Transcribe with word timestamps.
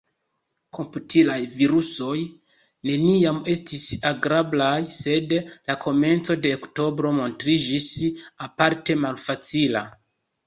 Komputilaj 0.75 1.41
virusoj 1.57 2.13
neniam 2.89 3.35
estis 3.53 3.83
agrablaj, 4.11 4.79
sed 4.99 5.35
la 5.39 5.75
komenco 5.83 6.37
de 6.47 6.53
oktobro 6.61 7.11
montriĝis 7.21 7.91
aparte 8.47 8.97
malfacila. 9.03 9.85